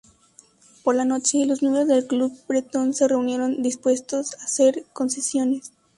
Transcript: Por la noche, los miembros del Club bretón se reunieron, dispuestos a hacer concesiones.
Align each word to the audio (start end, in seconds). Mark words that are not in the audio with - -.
Por 0.83 0.95
la 0.95 1.05
noche, 1.05 1.45
los 1.45 1.61
miembros 1.61 1.87
del 1.87 2.07
Club 2.07 2.35
bretón 2.47 2.95
se 2.95 3.07
reunieron, 3.07 3.61
dispuestos 3.61 4.33
a 4.39 4.45
hacer 4.45 4.83
concesiones. 4.93 5.73